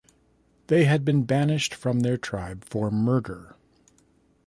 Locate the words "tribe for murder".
2.17-3.55